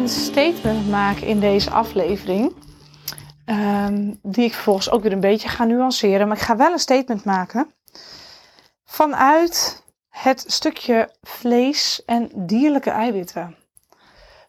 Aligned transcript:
een 0.00 0.08
statement 0.08 0.88
maken 0.88 1.26
in 1.26 1.40
deze 1.40 1.70
aflevering. 1.70 2.54
Ehm, 3.44 4.14
die 4.22 4.44
ik 4.44 4.52
vervolgens 4.52 4.90
ook 4.90 5.02
weer 5.02 5.12
een 5.12 5.20
beetje 5.20 5.48
ga 5.48 5.64
nuanceren. 5.64 6.28
Maar 6.28 6.36
ik 6.36 6.42
ga 6.42 6.56
wel 6.56 6.72
een 6.72 6.78
statement 6.78 7.24
maken. 7.24 7.74
Vanuit 8.84 9.84
het 10.08 10.44
stukje 10.46 11.14
vlees 11.22 12.04
en 12.04 12.30
dierlijke 12.34 12.90
eiwitten. 12.90 13.56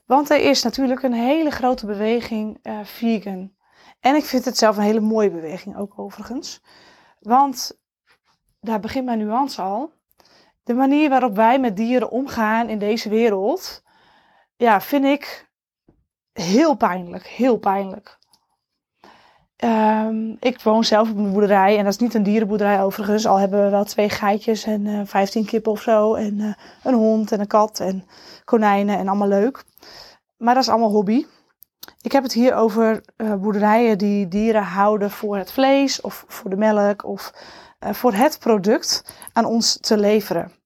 Want 0.05 0.29
er 0.29 0.39
is 0.39 0.63
natuurlijk 0.63 1.03
een 1.03 1.13
hele 1.13 1.51
grote 1.51 1.85
beweging 1.85 2.59
uh, 2.63 2.79
vegan. 2.83 3.51
En 3.99 4.15
ik 4.15 4.25
vind 4.25 4.45
het 4.45 4.57
zelf 4.57 4.77
een 4.77 4.83
hele 4.83 4.99
mooie 4.99 5.31
beweging 5.31 5.77
ook 5.77 5.99
overigens. 5.99 6.61
Want 7.19 7.79
daar 8.59 8.79
begint 8.79 9.05
mijn 9.05 9.19
nuance 9.19 9.61
al. 9.61 9.91
De 10.63 10.73
manier 10.73 11.09
waarop 11.09 11.35
wij 11.35 11.59
met 11.59 11.77
dieren 11.77 12.11
omgaan 12.11 12.69
in 12.69 12.79
deze 12.79 13.09
wereld, 13.09 13.83
ja, 14.61 14.81
vind 14.81 15.05
ik 15.05 15.49
heel 16.33 16.75
pijnlijk. 16.75 17.27
Heel 17.27 17.57
pijnlijk. 17.57 18.19
Um, 19.63 20.37
ik 20.39 20.61
woon 20.61 20.83
zelf 20.83 21.09
op 21.09 21.17
een 21.17 21.31
boerderij 21.31 21.77
en 21.77 21.83
dat 21.83 21.93
is 21.93 21.99
niet 21.99 22.13
een 22.13 22.23
dierenboerderij 22.23 22.83
overigens. 22.83 23.25
Al 23.25 23.39
hebben 23.39 23.63
we 23.63 23.69
wel 23.69 23.83
twee 23.83 24.09
geitjes 24.09 24.63
en 24.63 24.85
uh, 24.85 25.01
15 25.05 25.45
kippen 25.45 25.71
of 25.71 25.81
zo. 25.81 26.13
En 26.13 26.39
uh, 26.39 26.53
een 26.83 26.93
hond 26.93 27.31
en 27.31 27.39
een 27.39 27.47
kat 27.47 27.79
en 27.79 28.05
konijnen 28.45 28.97
en 28.97 29.07
allemaal 29.07 29.27
leuk. 29.27 29.63
Maar 30.37 30.53
dat 30.53 30.63
is 30.63 30.69
allemaal 30.69 30.91
hobby. 30.91 31.25
Ik 32.01 32.11
heb 32.11 32.23
het 32.23 32.33
hier 32.33 32.55
over 32.55 33.03
uh, 33.17 33.33
boerderijen 33.33 33.97
die 33.97 34.27
dieren 34.27 34.63
houden 34.63 35.11
voor 35.11 35.37
het 35.37 35.51
vlees 35.51 36.01
of 36.01 36.25
voor 36.27 36.49
de 36.49 36.55
melk 36.55 37.05
of 37.05 37.33
voor 37.79 38.13
het 38.13 38.39
product 38.39 39.15
aan 39.33 39.45
ons 39.45 39.77
te 39.79 39.97
leveren. 39.97 40.60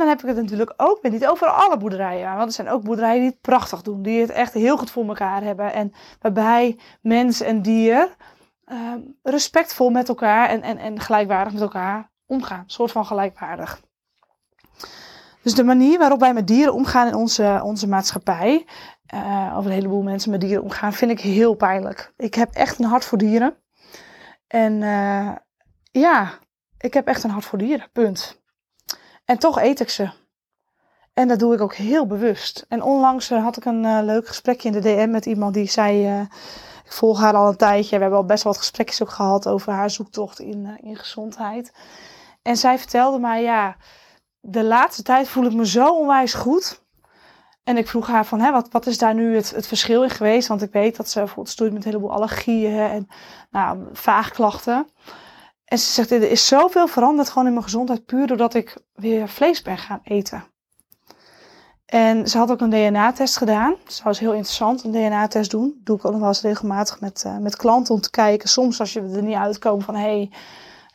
Dan 0.00 0.08
heb 0.08 0.20
ik 0.20 0.26
het 0.26 0.36
natuurlijk 0.36 0.74
ook 0.76 0.98
weer 1.02 1.10
niet 1.10 1.26
over 1.26 1.46
alle 1.46 1.76
boerderijen. 1.76 2.36
Want 2.36 2.48
er 2.48 2.52
zijn 2.52 2.68
ook 2.68 2.82
boerderijen 2.82 3.20
die 3.20 3.30
het 3.30 3.40
prachtig 3.40 3.82
doen. 3.82 4.02
Die 4.02 4.20
het 4.20 4.30
echt 4.30 4.52
heel 4.52 4.76
goed 4.76 4.90
voor 4.90 5.06
elkaar 5.06 5.42
hebben. 5.42 5.72
En 5.72 5.92
waarbij 6.20 6.78
mens 7.02 7.40
en 7.40 7.62
dier 7.62 8.16
uh, 8.66 8.94
respectvol 9.22 9.90
met 9.90 10.08
elkaar 10.08 10.48
en, 10.48 10.62
en, 10.62 10.78
en 10.78 11.00
gelijkwaardig 11.00 11.52
met 11.52 11.62
elkaar 11.62 12.10
omgaan. 12.26 12.58
Een 12.58 12.70
soort 12.70 12.92
van 12.92 13.06
gelijkwaardig. 13.06 13.80
Dus 15.42 15.54
de 15.54 15.64
manier 15.64 15.98
waarop 15.98 16.20
wij 16.20 16.34
met 16.34 16.46
dieren 16.46 16.74
omgaan 16.74 17.06
in 17.06 17.14
onze, 17.14 17.60
onze 17.62 17.88
maatschappij. 17.88 18.66
Uh, 19.14 19.54
of 19.56 19.64
een 19.64 19.70
heleboel 19.70 20.02
mensen 20.02 20.30
met 20.30 20.40
dieren 20.40 20.62
omgaan, 20.62 20.92
vind 20.92 21.10
ik 21.10 21.20
heel 21.20 21.54
pijnlijk. 21.54 22.12
Ik 22.16 22.34
heb 22.34 22.50
echt 22.52 22.78
een 22.78 22.84
hart 22.84 23.04
voor 23.04 23.18
dieren. 23.18 23.56
En 24.46 24.72
uh, 24.82 25.32
ja, 25.90 26.32
ik 26.78 26.94
heb 26.94 27.06
echt 27.06 27.24
een 27.24 27.30
hart 27.30 27.44
voor 27.44 27.58
dieren. 27.58 27.88
Punt. 27.92 28.39
En 29.30 29.38
toch 29.38 29.60
eet 29.60 29.80
ik 29.80 29.90
ze. 29.90 30.10
En 31.14 31.28
dat 31.28 31.38
doe 31.38 31.54
ik 31.54 31.60
ook 31.60 31.74
heel 31.74 32.06
bewust. 32.06 32.64
En 32.68 32.82
onlangs 32.82 33.30
uh, 33.30 33.42
had 33.42 33.56
ik 33.56 33.64
een 33.64 33.84
uh, 33.84 33.98
leuk 34.02 34.26
gesprekje 34.26 34.68
in 34.68 34.74
de 34.74 34.80
DM 34.80 35.10
met 35.10 35.26
iemand 35.26 35.54
die 35.54 35.70
zei: 35.70 36.06
uh, 36.06 36.20
Ik 36.84 36.92
volg 36.92 37.20
haar 37.20 37.34
al 37.34 37.48
een 37.48 37.56
tijdje. 37.56 37.96
We 37.96 38.02
hebben 38.02 38.18
al 38.18 38.24
best 38.24 38.42
wel 38.42 38.52
wat 38.52 38.62
gesprekjes 38.62 39.02
ook 39.02 39.10
gehad 39.10 39.48
over 39.48 39.72
haar 39.72 39.90
zoektocht 39.90 40.40
in, 40.40 40.78
in 40.82 40.96
gezondheid. 40.96 41.72
En 42.42 42.56
zij 42.56 42.78
vertelde 42.78 43.18
mij: 43.18 43.42
Ja, 43.42 43.76
de 44.40 44.64
laatste 44.64 45.02
tijd 45.02 45.28
voel 45.28 45.44
ik 45.44 45.52
me 45.52 45.66
zo 45.66 45.98
onwijs 45.98 46.34
goed. 46.34 46.82
En 47.64 47.76
ik 47.76 47.88
vroeg 47.88 48.06
haar 48.06 48.26
van, 48.26 48.40
hè, 48.40 48.50
wat, 48.52 48.68
wat 48.70 48.86
is 48.86 48.98
daar 48.98 49.14
nu 49.14 49.34
het, 49.34 49.50
het 49.50 49.66
verschil 49.66 50.02
in 50.02 50.10
geweest? 50.10 50.48
Want 50.48 50.62
ik 50.62 50.72
weet 50.72 50.96
dat 50.96 51.08
ze 51.08 51.18
bijvoorbeeld 51.18 51.48
stoeit 51.48 51.72
met 51.72 51.84
een 51.84 51.90
heleboel 51.90 52.12
allergieën 52.12 52.78
en 52.78 53.08
nou, 53.50 53.88
vaagklachten. 53.92 54.86
En 55.70 55.78
ze 55.78 55.92
zegt, 55.92 56.10
er 56.10 56.30
is 56.30 56.46
zoveel 56.46 56.86
veranderd 56.86 57.28
gewoon 57.28 57.46
in 57.46 57.52
mijn 57.52 57.64
gezondheid, 57.64 58.06
puur 58.06 58.26
doordat 58.26 58.54
ik 58.54 58.76
weer 58.94 59.28
vlees 59.28 59.62
ben 59.62 59.78
gaan 59.78 60.00
eten. 60.02 60.44
En 61.86 62.28
ze 62.28 62.38
had 62.38 62.50
ook 62.50 62.60
een 62.60 62.70
DNA-test 62.70 63.36
gedaan. 63.36 63.74
Dat 63.84 64.00
was 64.04 64.18
heel 64.18 64.32
interessant, 64.32 64.84
een 64.84 64.90
DNA-test 64.90 65.50
doen. 65.50 65.74
Dat 65.76 65.86
doe 65.86 65.96
ik 65.96 66.04
ook 66.04 66.10
nog 66.10 66.20
wel 66.20 66.28
eens 66.28 66.40
regelmatig 66.40 67.00
met, 67.00 67.24
uh, 67.26 67.36
met 67.36 67.56
klanten 67.56 67.94
om 67.94 68.00
te 68.00 68.10
kijken. 68.10 68.48
Soms 68.48 68.80
als 68.80 68.92
je 68.92 69.00
er 69.00 69.22
niet 69.22 69.36
uitkomt 69.36 69.84
van, 69.84 69.94
hé, 69.94 70.00
hey, 70.00 70.30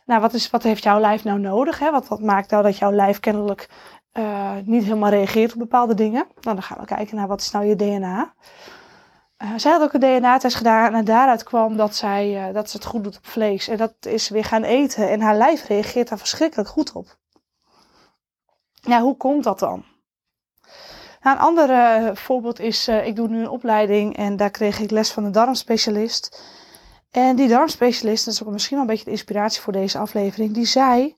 nou, 0.06 0.20
wat, 0.20 0.34
is, 0.34 0.50
wat 0.50 0.62
heeft 0.62 0.82
jouw 0.82 1.00
lijf 1.00 1.24
nou 1.24 1.38
nodig? 1.38 1.78
Hè? 1.78 1.90
Wat, 1.90 2.08
wat 2.08 2.20
maakt 2.20 2.50
nou 2.50 2.62
dat 2.62 2.78
jouw 2.78 2.92
lijf 2.92 3.20
kennelijk 3.20 3.68
uh, 4.12 4.50
niet 4.64 4.84
helemaal 4.84 5.10
reageert 5.10 5.52
op 5.52 5.58
bepaalde 5.58 5.94
dingen? 5.94 6.26
Nou, 6.40 6.56
dan 6.56 6.62
gaan 6.62 6.78
we 6.78 6.84
kijken 6.84 7.16
naar 7.16 7.28
wat 7.28 7.40
is 7.40 7.50
nou 7.50 7.64
je 7.64 7.76
DNA. 7.76 8.32
Uh, 9.42 9.52
zij 9.56 9.72
had 9.72 9.82
ook 9.82 9.92
een 9.92 10.00
DNA-test 10.00 10.56
gedaan 10.56 10.94
en 10.94 11.04
daaruit 11.04 11.42
kwam 11.42 11.76
dat, 11.76 11.94
zij, 11.94 12.48
uh, 12.48 12.54
dat 12.54 12.70
ze 12.70 12.76
het 12.76 12.86
goed 12.86 13.04
doet 13.04 13.16
op 13.16 13.26
vlees. 13.26 13.68
En 13.68 13.76
dat 13.76 13.94
is 14.00 14.28
weer 14.28 14.44
gaan 14.44 14.62
eten 14.62 15.10
en 15.10 15.20
haar 15.20 15.36
lijf 15.36 15.66
reageert 15.66 16.08
daar 16.08 16.18
verschrikkelijk 16.18 16.68
goed 16.68 16.92
op. 16.92 17.16
Ja, 18.74 19.00
hoe 19.00 19.16
komt 19.16 19.44
dat 19.44 19.58
dan? 19.58 19.84
Nou, 21.20 21.36
een 21.36 21.42
ander 21.42 21.70
uh, 21.70 22.14
voorbeeld 22.14 22.60
is, 22.60 22.88
ik 22.88 23.16
doe 23.16 23.28
nu 23.28 23.40
een 23.40 23.48
opleiding 23.48 24.16
en 24.16 24.36
daar 24.36 24.50
kreeg 24.50 24.78
ik 24.78 24.90
les 24.90 25.12
van 25.12 25.24
een 25.24 25.32
darmspecialist. 25.32 26.42
En 27.10 27.36
die 27.36 27.48
darmspecialist, 27.48 28.24
dat 28.24 28.34
is 28.34 28.42
ook 28.42 28.52
misschien 28.52 28.76
wel 28.76 28.84
een 28.84 28.90
beetje 28.90 29.04
de 29.04 29.10
inspiratie 29.10 29.60
voor 29.60 29.72
deze 29.72 29.98
aflevering, 29.98 30.54
die 30.54 30.66
zei 30.66 31.16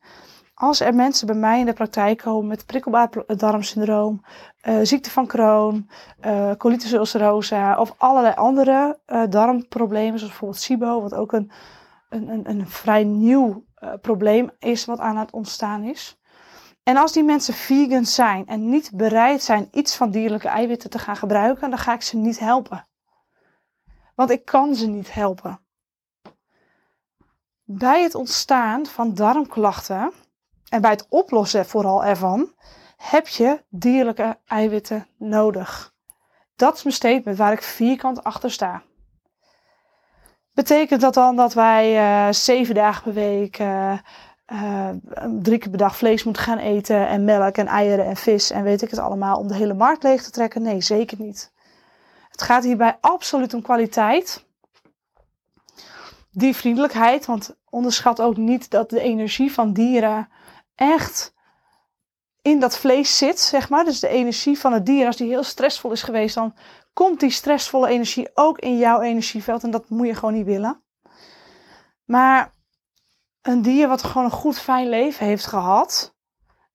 als 0.59 0.81
er 0.81 0.95
mensen 0.95 1.27
bij 1.27 1.37
mij 1.37 1.61
in 1.61 1.67
de 1.67 1.73
praktijk 1.73 2.19
komen 2.19 2.47
met 2.47 2.67
prikkelbaar 2.67 3.11
darmsyndroom, 3.27 4.25
uh, 4.69 4.79
ziekte 4.83 5.11
van 5.11 5.27
Crohn, 5.27 5.91
uh, 6.27 6.53
colitis 6.53 6.93
ulcerosa 6.93 7.79
of 7.79 7.95
allerlei 7.97 8.35
andere 8.35 8.99
uh, 9.07 9.23
darmproblemen, 9.29 10.19
zoals 10.19 10.33
bijvoorbeeld 10.33 10.61
SIBO, 10.61 11.01
wat 11.01 11.15
ook 11.15 11.33
een, 11.33 11.51
een, 12.09 12.51
een 12.51 12.69
vrij 12.69 13.05
nieuw 13.05 13.65
probleem 14.01 14.51
is 14.59 14.85
wat 14.85 14.99
aan 14.99 15.17
het 15.17 15.31
ontstaan 15.31 15.83
is. 15.83 16.19
En 16.83 16.97
als 16.97 17.13
die 17.13 17.25
mensen 17.25 17.55
vegan 17.55 18.05
zijn 18.05 18.47
en 18.47 18.69
niet 18.69 18.91
bereid 18.95 19.43
zijn 19.43 19.69
iets 19.73 19.97
van 19.97 20.11
dierlijke 20.11 20.49
eiwitten 20.49 20.91
te 20.91 20.99
gaan 20.99 21.17
gebruiken, 21.17 21.71
dan 21.71 21.79
ga 21.79 21.93
ik 21.93 22.03
ze 22.03 22.17
niet 22.17 22.39
helpen. 22.39 22.89
Want 24.15 24.31
ik 24.31 24.45
kan 24.45 24.75
ze 24.75 24.87
niet 24.87 25.15
helpen. 25.15 25.61
Bij 27.65 28.03
het 28.03 28.15
ontstaan 28.15 28.87
van 28.87 29.15
darmklachten 29.15 30.13
en 30.71 30.81
bij 30.81 30.91
het 30.91 31.06
oplossen 31.09 31.67
vooral 31.67 32.05
ervan, 32.05 32.53
heb 32.97 33.29
je 33.29 33.65
dierlijke 33.69 34.39
eiwitten 34.47 35.06
nodig. 35.19 35.95
Dat 36.56 36.77
is 36.77 36.83
mijn 36.83 36.95
statement 36.95 37.37
waar 37.39 37.53
ik 37.53 37.62
vierkant 37.62 38.25
achter 38.25 38.51
sta. 38.51 38.83
Betekent 40.53 41.01
dat 41.01 41.15
dan 41.15 41.37
dat 41.37 41.55
wij 41.55 41.97
uh, 41.97 42.33
zeven 42.33 42.75
dagen 42.75 43.03
per 43.03 43.12
week 43.12 43.59
uh, 43.59 43.99
uh, 44.53 44.89
drie 45.43 45.59
keer 45.59 45.71
per 45.71 45.79
dag 45.79 45.97
vlees 45.97 46.25
moeten 46.25 46.43
gaan 46.43 46.59
eten 46.59 47.09
en 47.09 47.25
melk 47.25 47.56
en 47.56 47.67
eieren 47.67 48.05
en 48.05 48.17
vis 48.17 48.50
en 48.50 48.62
weet 48.62 48.83
ik 48.83 48.91
het 48.91 48.99
allemaal 48.99 49.39
om 49.39 49.49
de 49.49 49.55
hele 49.55 49.75
markt 49.75 50.03
leeg 50.03 50.23
te 50.23 50.31
trekken? 50.31 50.62
Nee, 50.62 50.81
zeker 50.81 51.19
niet. 51.21 51.53
Het 52.29 52.43
gaat 52.43 52.65
hierbij 52.65 52.99
absoluut 53.00 53.55
om 53.55 53.62
kwaliteit. 53.62 54.47
Die 56.31 56.56
vriendelijkheid, 56.56 57.27
want 57.27 57.56
onderschat 57.71 58.21
ook 58.21 58.37
niet 58.37 58.71
dat 58.71 58.91
de 58.91 59.00
energie 59.00 59.53
van 59.53 59.73
dieren 59.73 60.29
echt 60.78 61.34
in 62.43 62.61
dat 62.61 62.78
vlees 62.78 63.16
zit, 63.19 63.41
zeg 63.41 63.69
maar. 63.69 63.84
Dus 63.84 64.00
de 64.00 64.09
energie 64.09 64.59
van 64.59 64.72
het 64.72 64.87
dier, 64.87 65.06
als 65.06 65.16
die 65.16 65.28
heel 65.28 65.43
stressvol 65.43 65.93
is 65.93 66.03
geweest, 66.03 66.34
dan 66.34 66.55
komt 66.93 67.21
die 67.21 67.31
stressvolle 67.31 67.89
energie 67.89 68.28
ook 68.34 68.59
in 68.59 68.78
jouw 68.78 69.00
energieveld. 69.00 69.62
En 69.62 69.71
dat 69.71 69.88
moet 69.88 70.06
je 70.06 70.15
gewoon 70.15 70.34
niet 70.34 70.47
willen. 70.47 70.83
Maar 72.05 72.55
een 73.43 73.62
dier 73.62 73.88
wat 73.88 74.03
gewoon 74.03 74.25
een 74.25 74.31
goed, 74.31 74.59
fijn 74.59 74.88
leven 74.88 75.27
heeft 75.27 75.47
gehad. 75.47 76.17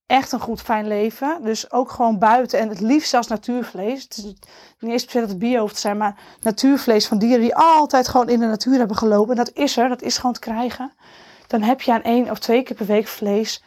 Echt 0.06 0.32
een 0.32 0.40
goed, 0.40 0.62
fijn 0.62 0.88
leven. 0.88 1.44
Dus 1.44 1.72
ook 1.72 1.92
gewoon 1.92 2.20
buiten. 2.20 2.60
En 2.60 2.70
het 2.70 2.80
liefst 2.80 3.10
zelfs 3.10 3.28
natuurvlees. 3.28 4.04
Het 4.04 4.18
is 4.18 4.24
niet 4.24 4.92
eens 4.92 5.06
per 5.06 5.22
dat 5.22 5.30
het 5.30 5.40
bio 5.40 5.60
hoeft 5.60 5.76
te 5.76 5.82
zijn. 5.82 5.98
Maar 5.98 6.20
natuurvlees 6.42 7.08
van 7.08 7.18
dieren 7.18 7.42
die 7.42 7.56
altijd 7.56 8.08
gewoon 8.08 8.30
in 8.30 8.40
de 8.40 8.46
natuur 8.46 8.78
hebben 8.78 8.98
gelopen. 8.98 9.38
En 9.38 9.46
dat 9.46 9.56
is 9.56 9.78
er. 9.78 9.90
Dat 9.90 10.02
is 10.02 10.18
gewoon 10.18 10.34
te 10.34 10.40
krijgen. 10.40 10.94
Dan 11.48 11.62
heb 11.62 11.82
je 11.82 11.92
aan 11.92 12.02
één 12.02 12.30
of 12.30 12.40
twee 12.40 12.64
keer 12.64 12.76
per 12.76 12.86
week 12.86 13.08
vlees 13.08 13.64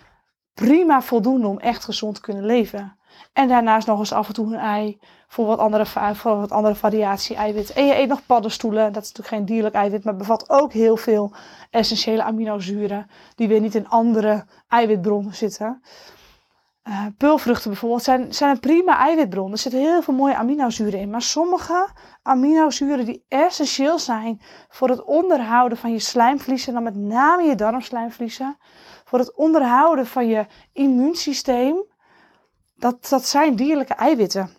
prima 0.64 1.02
voldoende 1.02 1.46
om 1.46 1.58
echt 1.58 1.84
gezond 1.84 2.14
te 2.14 2.20
kunnen 2.20 2.44
leven. 2.44 2.96
En 3.32 3.48
daarnaast 3.48 3.86
nog 3.86 3.98
eens 3.98 4.12
af 4.12 4.28
en 4.28 4.34
toe 4.34 4.46
een 4.46 4.60
ei 4.60 4.98
voor 5.28 5.46
wat 5.46 5.58
andere, 5.58 5.86
voor 6.14 6.36
wat 6.36 6.50
andere 6.50 6.74
variatie 6.74 7.36
eiwit. 7.36 7.72
En 7.72 7.86
je 7.86 7.96
eet 7.96 8.08
nog 8.08 8.26
paddenstoelen. 8.26 8.92
Dat 8.92 9.02
is 9.02 9.08
natuurlijk 9.08 9.36
geen 9.36 9.44
dierlijk 9.44 9.74
eiwit, 9.74 10.04
maar 10.04 10.16
bevat 10.16 10.50
ook 10.50 10.72
heel 10.72 10.96
veel 10.96 11.32
essentiële 11.70 12.22
aminozuren. 12.22 13.06
Die 13.34 13.48
weer 13.48 13.60
niet 13.60 13.74
in 13.74 13.88
andere 13.88 14.44
eiwitbronnen 14.68 15.34
zitten. 15.34 15.82
Uh, 16.88 17.06
peulvruchten 17.16 17.70
bijvoorbeeld 17.70 18.02
zijn, 18.02 18.34
zijn 18.34 18.50
een 18.50 18.60
prima 18.60 18.98
eiwitbron. 18.98 19.52
Er 19.52 19.58
zitten 19.58 19.80
heel 19.80 20.02
veel 20.02 20.14
mooie 20.14 20.36
aminozuren 20.36 21.00
in. 21.00 21.10
Maar 21.10 21.22
sommige 21.22 21.88
aminozuren 22.22 23.04
die 23.04 23.24
essentieel 23.28 23.98
zijn 23.98 24.40
voor 24.68 24.88
het 24.88 25.04
onderhouden 25.04 25.78
van 25.78 25.92
je 25.92 25.98
slijmvliezen, 25.98 26.72
dan 26.72 26.82
met 26.82 26.96
name 26.96 27.42
je 27.42 27.54
darmslijmvliezen, 27.54 28.56
voor 29.06 29.18
het 29.18 29.34
onderhouden 29.34 30.06
van 30.06 30.26
je 30.26 30.46
immuunsysteem, 30.72 31.84
dat, 32.74 33.08
dat 33.08 33.26
zijn 33.26 33.56
dierlijke 33.56 33.94
eiwitten. 33.94 34.50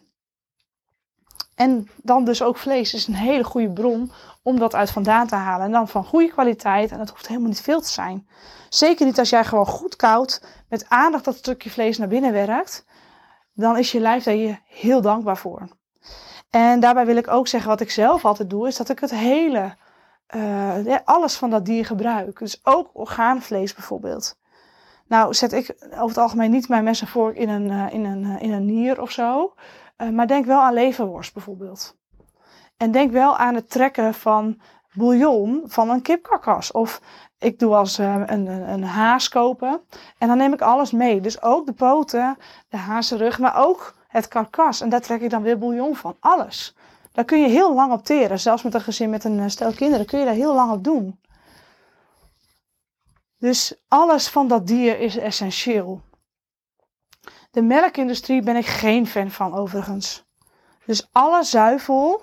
En 1.56 1.90
dan 1.96 2.26
dus 2.26 2.42
ook 2.42 2.58
vlees 2.58 2.94
is 2.94 3.08
een 3.08 3.16
hele 3.16 3.44
goede 3.44 3.72
bron 3.72 4.12
om 4.44 4.60
dat 4.60 4.76
uit 4.76 4.90
vandaan 4.90 5.28
te 5.28 5.36
halen. 5.36 5.66
En 5.66 5.72
dan 5.72 5.88
van 5.88 6.06
goede 6.06 6.32
kwaliteit. 6.32 6.92
En 6.92 6.98
dat 6.98 7.10
hoeft 7.10 7.28
helemaal 7.28 7.50
niet 7.50 7.62
veel 7.62 7.82
te 7.82 7.90
zijn. 7.90 8.28
Zeker 8.70 9.06
niet 9.06 9.20
als 9.20 9.30
jij 9.30 9.46
gewoon 9.46 9.66
goed 9.66 9.96
koud 9.96 10.42
met 10.70 10.90
aandacht 10.90 11.26
dat 11.26 11.36
stukje 11.36 11.70
vlees 11.70 11.98
naar 11.98 12.08
binnen 12.08 12.32
werkt. 12.32 12.86
Dan 13.54 13.78
is 13.78 13.92
je 13.92 14.00
lijf 14.00 14.24
daar 14.24 14.36
je 14.36 14.58
heel 14.66 15.02
dankbaar 15.02 15.38
voor. 15.38 15.68
En 16.50 16.80
daarbij 16.80 17.06
wil 17.06 17.16
ik 17.16 17.28
ook 17.28 17.48
zeggen, 17.48 17.70
wat 17.70 17.82
ik 17.82 17.92
zelf 17.92 18.26
altijd 18.26 18.50
doe, 18.50 18.68
is 18.68 18.78
dat 18.78 18.90
ik 18.90 19.00
het 19.00 19.12
hele, 19.12 19.76
uh, 20.36 20.98
alles 21.04 21.36
van 21.36 21.50
dat 21.50 21.66
dier 21.66 21.86
gebruik. 21.86 22.40
Dus 22.40 22.60
ook 22.64 22.90
orgaanvlees 22.94 23.74
bijvoorbeeld. 23.74 24.38
Nou 25.08 25.34
zet 25.34 25.54
ik 25.54 25.76
over 25.82 26.08
het 26.08 26.18
algemeen 26.18 26.52
niet 26.52 26.70
mijn 26.70 26.84
mes 26.84 27.02
vork 27.02 27.36
in 27.36 27.50
een, 27.50 27.70
uh, 27.72 27.94
in 27.94 28.06
een, 28.06 28.24
uh, 28.24 28.42
in 28.42 28.52
een 28.52 28.66
nier 28.66 29.02
of 29.02 29.12
zo. 29.12 29.54
maar 30.12 30.28
denk 30.28 30.46
wel 30.46 30.60
aan 30.60 30.74
leverworst 30.74 31.34
bijvoorbeeld. 31.34 31.96
En 32.78 32.92
denk 32.92 33.12
wel 33.12 33.38
aan 33.38 33.56
het 33.56 33.70
trekken 33.70 34.14
van 34.14 34.62
bouillon 34.94 35.64
van 35.66 35.90
een 35.90 36.02
kipkarkas. 36.02 36.72
Of 36.72 37.02
ik 37.38 37.60
doe 37.60 37.76
als 37.76 37.98
een, 37.98 38.34
een, 38.34 38.48
een, 38.48 38.84
haas 38.84 39.30
kopen. 39.30 39.82
En 40.18 40.28
dan 40.28 40.38
neem 40.38 40.54
ik 40.54 40.62
alles 40.62 40.92
mee. 40.92 41.22
Dus 41.22 41.42
ook 41.42 41.66
de 41.66 41.74
poten, 41.74 42.38
de 42.70 42.78
hazenrug, 42.78 43.40
maar 43.40 43.56
ook 43.66 43.96
het 44.08 44.28
karkas. 44.28 44.82
En 44.82 44.90
daar 44.90 45.02
trek 45.02 45.22
ik 45.22 45.30
dan 45.30 45.42
weer 45.42 45.58
bouillon 45.58 45.96
van. 45.96 46.16
Alles. 46.20 46.76
Daar 47.18 47.25
kun 47.25 47.42
je 47.42 47.48
heel 47.48 47.74
lang 47.74 47.92
op 47.92 48.04
teren. 48.04 48.40
Zelfs 48.40 48.64
met 48.64 48.74
een 48.74 48.81
gezin 48.81 49.10
met 49.10 49.24
een 49.24 49.52
stel 49.52 49.74
kinderen 49.74 50.06
kun 50.06 50.19
je 50.19 50.25
daar 50.25 50.34
heel 50.34 50.54
lang 50.54 50.72
op 50.72 50.84
doen. 50.84 51.19
Dus 53.38 53.84
alles 53.88 54.28
van 54.28 54.48
dat 54.48 54.68
dier 54.68 55.00
is 55.00 55.18
essentieel. 55.18 56.02
De 57.52 57.62
melkindustrie 57.62 58.42
ben 58.42 58.56
ik 58.56 58.66
geen 58.66 59.08
fan 59.08 59.31
van 59.31 59.54
overigens. 59.54 60.25
Dus 60.86 61.10
alle 61.12 61.44
zuivel 61.44 62.22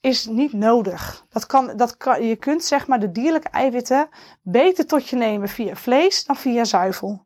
is 0.00 0.26
niet 0.26 0.52
nodig. 0.52 1.26
Dat 1.28 1.46
kan, 1.46 1.76
dat 1.76 1.96
kan, 1.96 2.22
je 2.22 2.36
kunt 2.36 2.64
zeg 2.64 2.86
maar 2.86 3.00
de 3.00 3.12
dierlijke 3.12 3.48
eiwitten 3.48 4.08
beter 4.42 4.86
tot 4.86 5.08
je 5.08 5.16
nemen 5.16 5.48
via 5.48 5.76
vlees 5.76 6.24
dan 6.24 6.36
via 6.36 6.64
zuivel. 6.64 7.24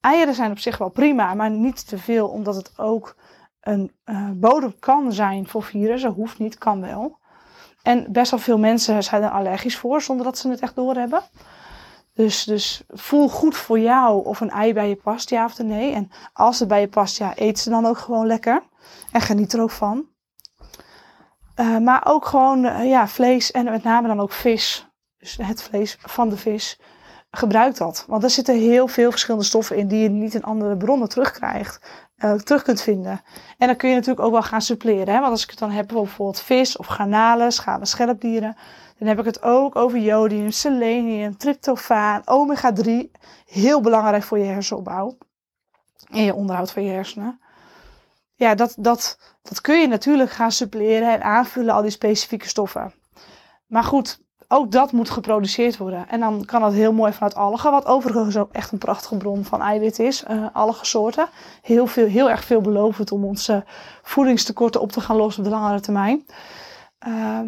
Eieren 0.00 0.34
zijn 0.34 0.50
op 0.50 0.58
zich 0.58 0.78
wel 0.78 0.90
prima, 0.90 1.34
maar 1.34 1.50
niet 1.50 1.88
te 1.88 1.98
veel, 1.98 2.28
omdat 2.28 2.54
het 2.54 2.78
ook 2.78 3.16
een 3.62 3.92
uh, 4.04 4.30
bodem 4.34 4.78
kan 4.78 5.12
zijn 5.12 5.48
voor 5.48 5.62
virussen. 5.62 6.10
Hoeft 6.10 6.38
niet, 6.38 6.58
kan 6.58 6.80
wel. 6.80 7.18
En 7.82 8.12
best 8.12 8.30
wel 8.30 8.40
veel 8.40 8.58
mensen 8.58 9.02
zijn 9.02 9.22
er 9.22 9.30
allergisch 9.30 9.76
voor, 9.76 10.02
zonder 10.02 10.24
dat 10.24 10.38
ze 10.38 10.48
het 10.48 10.60
echt 10.60 10.74
doorhebben. 10.74 11.22
Dus, 12.14 12.44
dus 12.44 12.82
voel 12.88 13.28
goed 13.28 13.56
voor 13.56 13.78
jou 13.78 14.24
of 14.24 14.40
een 14.40 14.50
ei 14.50 14.72
bij 14.72 14.88
je 14.88 14.96
past, 14.96 15.30
ja 15.30 15.44
of 15.44 15.58
nee. 15.58 15.92
En 15.92 16.10
als 16.32 16.58
het 16.58 16.68
bij 16.68 16.80
je 16.80 16.88
past, 16.88 17.18
ja, 17.18 17.32
eet 17.34 17.58
ze 17.58 17.70
dan 17.70 17.86
ook 17.86 17.98
gewoon 17.98 18.26
lekker. 18.26 18.62
En 19.12 19.20
geniet 19.20 19.52
er 19.52 19.60
ook 19.60 19.70
van. 19.70 20.06
Uh, 21.56 21.78
maar 21.78 22.02
ook 22.04 22.26
gewoon 22.26 22.64
uh, 22.64 22.88
ja, 22.88 23.08
vlees 23.08 23.50
en 23.50 23.64
met 23.64 23.82
name 23.82 24.08
dan 24.08 24.20
ook 24.20 24.32
vis. 24.32 24.88
Dus 25.18 25.36
het 25.42 25.62
vlees 25.62 25.98
van 26.00 26.28
de 26.28 26.36
vis. 26.36 26.80
Gebruik 27.30 27.76
dat. 27.76 28.04
Want 28.08 28.24
er 28.24 28.30
zitten 28.30 28.58
heel 28.58 28.88
veel 28.88 29.10
verschillende 29.10 29.46
stoffen 29.46 29.76
in 29.76 29.88
die 29.88 30.02
je 30.02 30.08
niet 30.08 30.34
in 30.34 30.42
andere 30.42 30.76
bronnen 30.76 31.08
terugkrijgt. 31.08 31.80
Uh, 32.24 32.34
terug 32.34 32.62
kunt 32.62 32.80
vinden. 32.80 33.20
En 33.58 33.66
dan 33.66 33.76
kun 33.76 33.88
je 33.88 33.94
natuurlijk 33.94 34.26
ook 34.26 34.32
wel 34.32 34.42
gaan 34.42 34.62
suppleren. 34.62 35.14
Hè? 35.14 35.20
Want 35.20 35.32
als 35.32 35.42
ik 35.42 35.50
het 35.50 35.58
dan 35.58 35.70
heb 35.70 35.86
bijvoorbeeld 35.86 36.40
vis 36.40 36.76
of 36.76 36.86
garnalen, 36.86 37.52
schalen 37.52 37.86
schelpdieren. 37.86 38.56
Dan 38.98 39.08
heb 39.08 39.18
ik 39.18 39.24
het 39.24 39.42
ook 39.42 39.76
over 39.76 39.98
jodium, 39.98 40.50
selenium, 40.50 41.36
tryptofaan, 41.36 42.22
omega 42.24 42.72
3. 42.72 43.10
Heel 43.46 43.80
belangrijk 43.80 44.22
voor 44.22 44.38
je 44.38 44.44
hersenopbouw. 44.44 45.16
En 46.10 46.22
je 46.22 46.34
onderhoud 46.34 46.72
van 46.72 46.84
je 46.84 46.90
hersenen. 46.90 47.40
Ja, 48.34 48.54
dat, 48.54 48.74
dat, 48.78 49.18
dat 49.42 49.60
kun 49.60 49.80
je 49.80 49.86
natuurlijk 49.86 50.30
gaan 50.30 50.52
suppleren 50.52 51.12
en 51.12 51.22
aanvullen, 51.22 51.74
al 51.74 51.82
die 51.82 51.90
specifieke 51.90 52.48
stoffen. 52.48 52.94
Maar 53.66 53.84
goed, 53.84 54.20
ook 54.52 54.70
dat 54.70 54.92
moet 54.92 55.10
geproduceerd 55.10 55.76
worden. 55.76 56.08
En 56.08 56.20
dan 56.20 56.44
kan 56.44 56.60
dat 56.60 56.72
heel 56.72 56.92
mooi 56.92 57.12
vanuit 57.12 57.34
algen, 57.34 57.70
wat 57.70 57.86
overigens 57.86 58.36
ook 58.36 58.52
echt 58.52 58.72
een 58.72 58.78
prachtige 58.78 59.16
bron 59.16 59.44
van 59.44 59.62
eiwit 59.62 59.98
is. 59.98 60.24
Uh, 60.30 60.46
algensoorten. 60.52 61.26
Heel, 61.62 61.86
veel, 61.86 62.06
heel 62.06 62.30
erg 62.30 62.44
veelbelovend 62.44 63.12
om 63.12 63.24
onze 63.24 63.64
voedingstekorten 64.02 64.80
op 64.80 64.92
te 64.92 65.00
gaan 65.00 65.16
lossen 65.16 65.44
op 65.44 65.50
de 65.50 65.56
langere 65.56 65.80
termijn. 65.80 66.26
Uh, 67.06 67.40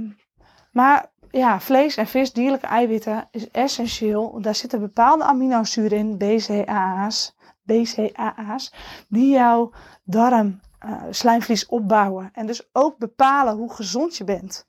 maar 0.73 1.11
ja, 1.31 1.61
vlees 1.61 1.97
en 1.97 2.07
vis, 2.07 2.33
dierlijke 2.33 2.67
eiwitten, 2.67 3.29
is 3.31 3.51
essentieel. 3.51 4.41
Daar 4.41 4.55
zitten 4.55 4.81
bepaalde 4.81 5.25
aminozuren 5.25 5.99
in, 5.99 6.19
BCAA's, 6.19 7.37
BCAA's 7.63 8.73
die 9.09 9.31
jouw 9.31 9.71
darm 10.05 10.61
uh, 10.85 11.03
slijmvlies 11.11 11.67
opbouwen. 11.67 12.31
En 12.33 12.47
dus 12.47 12.69
ook 12.73 12.99
bepalen 12.99 13.57
hoe 13.57 13.73
gezond 13.73 14.17
je 14.17 14.25
bent. 14.25 14.67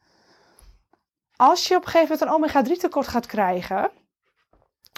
Als 1.36 1.68
je 1.68 1.76
op 1.76 1.86
een 1.86 1.92
gegeven 1.92 2.18
moment 2.20 2.54
een 2.54 2.64
omega-3 2.70 2.80
tekort 2.80 3.08
gaat 3.08 3.26
krijgen, 3.26 3.92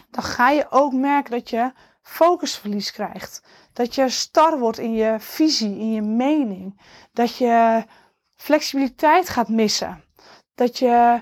dan 0.10 0.24
ga 0.24 0.50
je 0.50 0.66
ook 0.70 0.94
merken 0.94 1.32
dat 1.32 1.50
je 1.50 1.72
focusverlies 2.02 2.92
krijgt. 2.92 3.42
Dat 3.74 3.96
je 3.96 4.10
star 4.10 4.60
wordt 4.60 4.78
in 4.78 4.94
je 4.94 5.16
visie, 5.20 5.80
in 5.80 5.92
je 5.94 6.02
mening. 6.02 6.82
Dat 7.14 7.38
je 7.38 7.86
flexibiliteit 8.36 9.30
gaat 9.30 9.50
missen. 9.50 10.04
Dat 10.56 10.78
je 10.78 11.22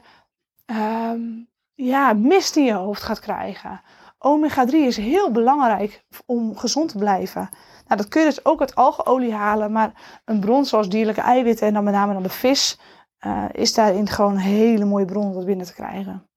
um, 0.66 1.50
ja, 1.74 2.14
mist 2.14 2.56
in 2.56 2.64
je 2.64 2.74
hoofd 2.74 3.02
gaat 3.02 3.20
krijgen. 3.20 3.82
Omega 4.18 4.66
3 4.66 4.86
is 4.86 4.98
heel 4.98 5.32
belangrijk 5.32 6.06
om 6.26 6.58
gezond 6.58 6.90
te 6.90 6.98
blijven. 6.98 7.50
Nou, 7.88 8.02
dat 8.02 8.08
kun 8.08 8.22
je 8.22 8.28
dus 8.28 8.46
ook 8.46 8.60
uit 8.60 8.76
algeolie 8.76 9.34
halen, 9.34 9.72
maar 9.72 10.22
een 10.26 10.40
bron 10.40 10.66
zoals 10.66 10.90
dierlijke 10.90 11.22
eiwitten 11.22 11.68
en 11.68 11.74
dan 11.74 11.84
met 11.84 11.94
name 11.94 12.14
dan 12.14 12.24
de 12.24 12.30
vis, 12.30 12.80
uh, 13.26 13.46
is 13.52 13.74
daarin 13.74 14.08
gewoon 14.08 14.32
een 14.32 14.38
hele 14.38 14.86
mooie 14.86 15.06
bron 15.06 15.26
om 15.26 15.34
dat 15.34 15.46
binnen 15.46 15.66
te 15.66 15.74
krijgen. 15.74 16.28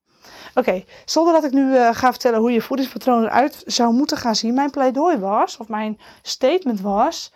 Oké, 0.54 0.84
zonder 1.04 1.32
dat 1.32 1.44
ik 1.44 1.52
nu 1.52 1.72
uh, 1.72 1.88
ga 1.92 2.10
vertellen 2.10 2.40
hoe 2.40 2.52
je 2.52 2.62
voedingspatroon 2.62 3.24
eruit 3.24 3.62
zou 3.66 3.94
moeten 3.94 4.16
gaan 4.16 4.34
zien. 4.34 4.54
Mijn 4.54 4.70
pleidooi 4.70 5.18
was, 5.18 5.56
of 5.56 5.68
mijn 5.68 5.98
statement 6.22 6.80
was, 6.80 7.32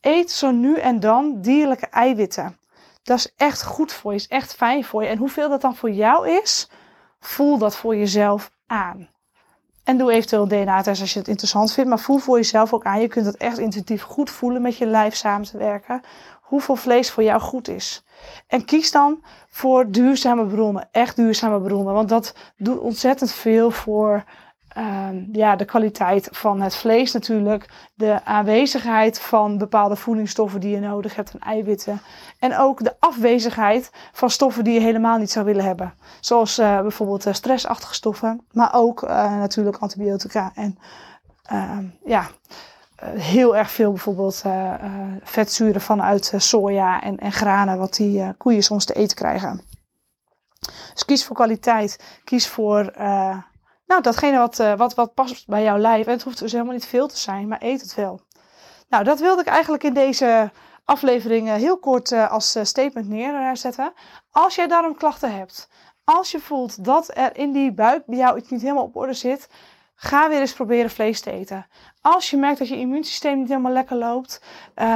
eet 0.00 0.30
zo 0.30 0.50
nu 0.50 0.76
en 0.76 1.00
dan 1.00 1.40
dierlijke 1.40 1.86
eiwitten. 1.86 2.58
Dat 3.02 3.18
is 3.18 3.34
echt 3.36 3.62
goed 3.62 3.92
voor 3.92 4.12
je, 4.12 4.18
is 4.18 4.28
echt 4.28 4.54
fijn 4.54 4.84
voor 4.84 5.02
je. 5.02 5.08
En 5.08 5.18
hoeveel 5.18 5.48
dat 5.48 5.60
dan 5.60 5.76
voor 5.76 5.90
jou 5.90 6.28
is, 6.28 6.70
voel 7.20 7.58
dat 7.58 7.76
voor 7.76 7.96
jezelf 7.96 8.50
aan. 8.66 9.10
En 9.84 9.98
doe 9.98 10.12
eventueel 10.12 10.48
DNA-test 10.48 11.00
als 11.00 11.12
je 11.12 11.18
het 11.18 11.28
interessant 11.28 11.72
vindt. 11.72 11.90
Maar 11.90 11.98
voel 11.98 12.18
voor 12.18 12.36
jezelf 12.36 12.72
ook 12.72 12.84
aan. 12.84 13.00
Je 13.00 13.08
kunt 13.08 13.24
dat 13.24 13.34
echt 13.34 13.58
intuïtief 13.58 14.02
goed 14.02 14.30
voelen 14.30 14.62
met 14.62 14.76
je 14.76 14.86
lijf 14.86 15.14
samen 15.14 15.46
te 15.46 15.58
werken. 15.58 16.02
Hoeveel 16.52 16.76
vlees 16.76 17.10
voor 17.10 17.22
jou 17.22 17.40
goed 17.40 17.68
is. 17.68 18.04
En 18.46 18.64
kies 18.64 18.90
dan 18.90 19.24
voor 19.48 19.90
duurzame 19.90 20.46
bronnen. 20.46 20.88
Echt 20.90 21.16
duurzame 21.16 21.60
bronnen. 21.60 21.94
Want 21.94 22.08
dat 22.08 22.34
doet 22.56 22.78
ontzettend 22.78 23.32
veel 23.32 23.70
voor 23.70 24.24
Um, 24.78 25.28
ja, 25.32 25.56
de 25.56 25.64
kwaliteit 25.64 26.28
van 26.30 26.60
het 26.60 26.74
vlees 26.74 27.12
natuurlijk, 27.12 27.68
de 27.94 28.24
aanwezigheid 28.24 29.20
van 29.20 29.58
bepaalde 29.58 29.96
voedingsstoffen 29.96 30.60
die 30.60 30.70
je 30.70 30.80
nodig 30.80 31.16
hebt 31.16 31.32
en 31.32 31.38
eiwitten. 31.38 32.00
En 32.38 32.58
ook 32.58 32.84
de 32.84 32.96
afwezigheid 32.98 33.90
van 34.12 34.30
stoffen 34.30 34.64
die 34.64 34.74
je 34.74 34.80
helemaal 34.80 35.18
niet 35.18 35.30
zou 35.30 35.44
willen 35.44 35.64
hebben. 35.64 35.94
Zoals 36.20 36.58
uh, 36.58 36.80
bijvoorbeeld 36.80 37.26
uh, 37.26 37.32
stressachtige 37.32 37.94
stoffen, 37.94 38.46
maar 38.52 38.74
ook 38.74 39.02
uh, 39.02 39.10
natuurlijk 39.38 39.76
antibiotica 39.76 40.52
en 40.54 40.78
ja, 42.04 42.26
heel 43.04 43.56
erg 43.56 43.70
veel 43.70 43.90
bijvoorbeeld 43.90 44.42
vetzuren 45.22 45.80
vanuit 45.80 46.32
soja 46.36 47.02
en, 47.02 47.18
en 47.18 47.32
granen 47.32 47.78
wat 47.78 47.94
die 47.94 48.32
koeien 48.32 48.62
soms 48.62 48.84
te 48.84 48.94
eten 48.94 49.16
krijgen. 49.16 49.62
Dus 50.92 51.04
kies 51.04 51.24
voor 51.24 51.36
kwaliteit, 51.36 52.20
kies 52.24 52.48
voor 52.48 52.92
nou, 53.86 54.02
datgene 54.02 54.38
wat, 54.38 54.56
wat, 54.76 54.94
wat 54.94 55.14
past 55.14 55.46
bij 55.46 55.62
jouw 55.62 55.78
lijf. 55.78 56.06
En 56.06 56.12
het 56.12 56.22
hoeft 56.22 56.38
dus 56.38 56.52
helemaal 56.52 56.72
niet 56.72 56.86
veel 56.86 57.06
te 57.08 57.18
zijn, 57.18 57.48
maar 57.48 57.62
eet 57.62 57.80
het 57.80 57.94
wel. 57.94 58.20
Nou, 58.88 59.04
dat 59.04 59.20
wilde 59.20 59.40
ik 59.40 59.46
eigenlijk 59.46 59.84
in 59.84 59.94
deze 59.94 60.50
aflevering 60.84 61.48
heel 61.48 61.78
kort 61.78 62.12
als 62.12 62.58
statement 62.62 63.08
neerzetten. 63.08 63.92
Als 64.30 64.54
jij 64.54 64.66
darmklachten 64.66 65.34
hebt, 65.34 65.68
als 66.04 66.30
je 66.30 66.40
voelt 66.40 66.84
dat 66.84 67.16
er 67.16 67.36
in 67.36 67.52
die 67.52 67.72
buik 67.72 68.06
bij 68.06 68.18
jou 68.18 68.38
iets 68.38 68.50
niet 68.50 68.60
helemaal 68.60 68.84
op 68.84 68.96
orde 68.96 69.12
zit, 69.12 69.48
ga 70.04 70.28
weer 70.28 70.40
eens 70.40 70.52
proberen 70.52 70.90
vlees 70.90 71.20
te 71.20 71.30
eten. 71.30 71.66
Als 72.00 72.30
je 72.30 72.36
merkt 72.36 72.58
dat 72.58 72.68
je 72.68 72.76
immuunsysteem 72.76 73.38
niet 73.38 73.48
helemaal 73.48 73.72
lekker 73.72 73.96
loopt, 73.96 74.42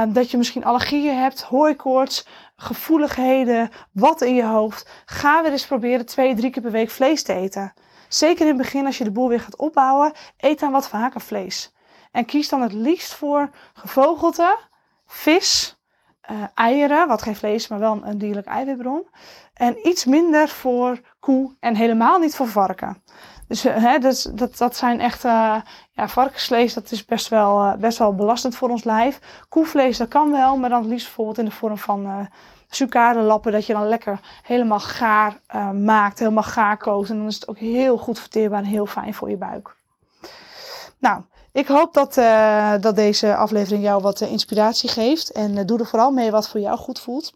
dat 0.07 0.31
je 0.31 0.37
misschien 0.37 0.65
allergieën 0.65 1.15
hebt, 1.15 1.41
hooikoorts, 1.41 2.27
gevoeligheden, 2.55 3.69
wat 3.91 4.21
in 4.21 4.35
je 4.35 4.45
hoofd, 4.45 4.89
ga 5.05 5.41
weer 5.41 5.51
eens 5.51 5.65
proberen 5.65 6.05
twee, 6.05 6.35
drie 6.35 6.51
keer 6.51 6.61
per 6.61 6.71
week 6.71 6.89
vlees 6.89 7.23
te 7.23 7.33
eten. 7.33 7.73
Zeker 8.07 8.41
in 8.41 8.47
het 8.47 8.57
begin, 8.57 8.85
als 8.85 8.97
je 8.97 9.03
de 9.03 9.11
boel 9.11 9.29
weer 9.29 9.39
gaat 9.39 9.57
opbouwen, 9.57 10.13
eet 10.37 10.59
dan 10.59 10.71
wat 10.71 10.87
vaker 10.87 11.21
vlees. 11.21 11.73
En 12.11 12.25
kies 12.25 12.49
dan 12.49 12.61
het 12.61 12.73
liefst 12.73 13.13
voor 13.13 13.49
gevogelte, 13.73 14.57
vis, 15.05 15.76
uh, 16.31 16.37
eieren, 16.53 17.07
wat 17.07 17.21
geen 17.21 17.35
vlees, 17.35 17.67
maar 17.67 17.79
wel 17.79 17.99
een 18.03 18.17
dierlijk 18.17 18.47
eiwitbron. 18.47 19.07
En 19.53 19.87
iets 19.87 20.05
minder 20.05 20.47
voor 20.47 21.01
koe 21.19 21.55
en 21.59 21.75
helemaal 21.75 22.19
niet 22.19 22.35
voor 22.35 22.47
varken. 22.47 23.03
Dus 23.47 23.65
uh, 23.65 23.75
hè, 23.75 23.99
dat, 23.99 24.31
dat, 24.33 24.57
dat 24.57 24.75
zijn 24.75 24.99
echt, 24.99 25.25
uh, 25.25 25.55
ja, 25.91 26.07
varkensvlees, 26.07 26.73
dat 26.73 26.91
is 26.91 27.05
best 27.05 27.27
wel, 27.27 27.77
best 27.77 27.97
wel 27.97 28.15
belastend 28.15 28.55
voor 28.55 28.69
ons 28.69 28.83
lijf. 28.83 29.19
Koevlees, 29.49 29.97
dat 29.97 30.07
kan 30.07 30.31
wel, 30.31 30.57
maar 30.57 30.69
dan 30.69 30.87
liefst 30.87 31.05
bijvoorbeeld 31.05 31.37
in 31.37 31.45
de 31.45 31.51
vorm 31.51 31.77
van 31.77 32.29
sucade 32.69 33.39
dat 33.51 33.65
je 33.65 33.73
dan 33.73 33.87
lekker 33.87 34.19
helemaal 34.41 34.79
gaar 34.79 35.39
uh, 35.55 35.71
maakt, 35.71 36.19
helemaal 36.19 36.43
gaar 36.43 36.77
kookt. 36.77 37.09
En 37.09 37.17
dan 37.17 37.27
is 37.27 37.35
het 37.35 37.47
ook 37.47 37.57
heel 37.57 37.97
goed 37.97 38.19
verteerbaar 38.19 38.59
en 38.59 38.65
heel 38.65 38.85
fijn 38.85 39.13
voor 39.13 39.29
je 39.29 39.37
buik. 39.37 39.75
Nou, 40.99 41.21
Ik 41.57 41.67
hoop 41.67 41.93
dat, 41.93 42.17
uh, 42.17 42.73
dat 42.79 42.95
deze 42.95 43.35
aflevering 43.35 43.83
jou 43.83 44.01
wat 44.01 44.21
uh, 44.21 44.31
inspiratie 44.31 44.89
geeft. 44.89 45.31
En 45.31 45.57
uh, 45.57 45.65
doe 45.65 45.79
er 45.79 45.85
vooral 45.85 46.11
mee 46.11 46.31
wat 46.31 46.49
voor 46.49 46.59
jou 46.59 46.77
goed 46.77 46.99
voelt. 46.99 47.33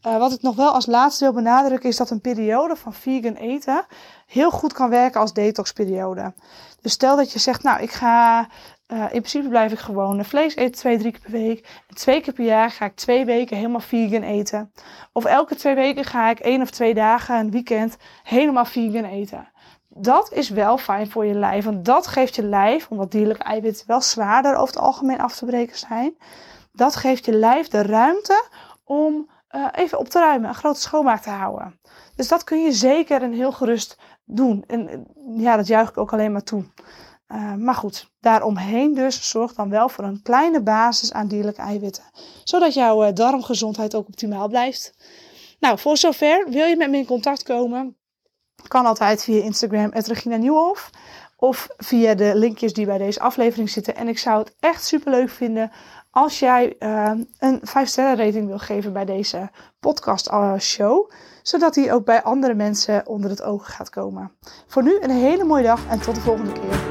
wat 0.00 0.32
ik 0.32 0.42
nog 0.42 0.56
wel 0.56 0.70
als 0.72 0.86
laatste 0.86 1.24
wil 1.24 1.32
benadrukken 1.32 1.88
is 1.88 1.96
dat 1.96 2.10
een 2.10 2.20
periode 2.20 2.76
van 2.76 2.92
vegan 2.92 3.34
eten 3.34 3.86
heel 4.26 4.50
goed 4.50 4.72
kan 4.72 4.90
werken 4.90 5.20
als 5.20 5.32
detoxperiode. 5.32 6.32
Dus 6.80 6.92
stel 6.92 7.16
dat 7.16 7.32
je 7.32 7.38
zegt, 7.38 7.62
nou 7.62 7.82
ik 7.82 7.90
ga 7.90 8.48
in 8.88 9.08
principe 9.08 9.48
blijf 9.48 9.72
ik 9.72 9.78
gewoon 9.78 10.24
vlees 10.24 10.56
eten 10.56 10.78
twee, 10.78 10.98
drie 10.98 11.12
keer 11.12 11.20
per 11.20 11.30
week. 11.30 11.66
En 11.88 11.96
twee 11.96 12.20
keer 12.20 12.32
per 12.32 12.44
jaar 12.44 12.70
ga 12.70 12.84
ik 12.84 12.96
twee 12.96 13.24
weken 13.24 13.56
helemaal 13.56 13.80
vegan 13.80 14.22
eten. 14.22 14.72
Of 15.12 15.24
elke 15.24 15.54
twee 15.54 15.74
weken 15.74 16.04
ga 16.04 16.30
ik 16.30 16.38
één 16.38 16.62
of 16.62 16.70
twee 16.70 16.94
dagen, 16.94 17.36
een 17.36 17.50
weekend, 17.50 17.96
helemaal 18.22 18.64
vegan 18.64 19.04
eten. 19.04 19.48
Dat 20.00 20.32
is 20.32 20.48
wel 20.48 20.78
fijn 20.78 21.10
voor 21.10 21.24
je 21.26 21.34
lijf. 21.34 21.64
Want 21.64 21.84
dat 21.84 22.06
geeft 22.06 22.34
je 22.34 22.42
lijf, 22.42 22.86
omdat 22.90 23.10
dierlijke 23.10 23.42
eiwitten 23.42 23.86
wel 23.86 24.00
zwaarder 24.00 24.54
over 24.54 24.74
het 24.74 24.84
algemeen 24.84 25.20
af 25.20 25.36
te 25.36 25.44
breken 25.44 25.78
zijn. 25.78 26.16
Dat 26.72 26.96
geeft 26.96 27.24
je 27.24 27.32
lijf 27.32 27.68
de 27.68 27.82
ruimte 27.82 28.44
om 28.84 29.30
uh, 29.50 29.66
even 29.72 29.98
op 29.98 30.08
te 30.08 30.18
ruimen, 30.18 30.48
een 30.48 30.54
grote 30.54 30.80
schoonmaak 30.80 31.22
te 31.22 31.30
houden. 31.30 31.80
Dus 32.16 32.28
dat 32.28 32.44
kun 32.44 32.62
je 32.62 32.72
zeker 32.72 33.22
en 33.22 33.32
heel 33.32 33.52
gerust 33.52 33.98
doen. 34.24 34.64
En 34.66 35.06
ja, 35.36 35.56
dat 35.56 35.66
juich 35.66 35.88
ik 35.88 35.98
ook 35.98 36.12
alleen 36.12 36.32
maar 36.32 36.42
toe. 36.42 36.64
Uh, 37.28 37.54
maar 37.54 37.74
goed, 37.74 38.10
daaromheen 38.20 38.94
dus 38.94 39.30
zorg 39.30 39.54
dan 39.54 39.70
wel 39.70 39.88
voor 39.88 40.04
een 40.04 40.22
kleine 40.22 40.62
basis 40.62 41.12
aan 41.12 41.28
dierlijke 41.28 41.60
eiwitten. 41.60 42.04
Zodat 42.44 42.74
jouw 42.74 43.12
darmgezondheid 43.12 43.94
ook 43.94 44.08
optimaal 44.08 44.48
blijft. 44.48 44.94
Nou, 45.60 45.78
voor 45.78 45.96
zover 45.96 46.46
wil 46.50 46.66
je 46.66 46.76
met 46.76 46.90
me 46.90 46.96
in 46.96 47.06
contact 47.06 47.42
komen. 47.42 47.97
Kan 48.66 48.86
altijd 48.86 49.24
via 49.24 49.42
Instagram, 49.42 49.90
Regina 49.92 50.36
Nieuwhof. 50.36 50.90
Of 51.36 51.68
via 51.76 52.14
de 52.14 52.32
linkjes 52.34 52.72
die 52.72 52.86
bij 52.86 52.98
deze 52.98 53.20
aflevering 53.20 53.70
zitten. 53.70 53.96
En 53.96 54.08
ik 54.08 54.18
zou 54.18 54.38
het 54.38 54.54
echt 54.60 54.84
super 54.84 55.10
leuk 55.10 55.30
vinden 55.30 55.70
als 56.10 56.38
jij 56.38 56.76
uh, 56.78 57.12
een 57.38 57.60
5 57.62 57.88
sterren 57.88 58.16
rating 58.16 58.46
wil 58.46 58.58
geven 58.58 58.92
bij 58.92 59.04
deze 59.04 59.50
podcast 59.80 60.30
show 60.58 61.10
zodat 61.42 61.74
hij 61.74 61.92
ook 61.92 62.04
bij 62.04 62.22
andere 62.22 62.54
mensen 62.54 63.06
onder 63.06 63.30
het 63.30 63.42
oog 63.42 63.74
gaat 63.74 63.90
komen. 63.90 64.32
Voor 64.66 64.82
nu 64.82 64.98
een 65.00 65.10
hele 65.10 65.44
mooie 65.44 65.62
dag 65.62 65.86
en 65.88 66.00
tot 66.00 66.14
de 66.14 66.20
volgende 66.20 66.52
keer. 66.52 66.87